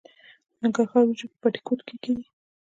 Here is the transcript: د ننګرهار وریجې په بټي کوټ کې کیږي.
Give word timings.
د 0.55 0.57
ننګرهار 0.61 1.03
وریجې 1.05 1.25
په 1.31 1.37
بټي 1.41 1.61
کوټ 1.67 1.79
کې 1.87 1.95
کیږي. 2.03 2.25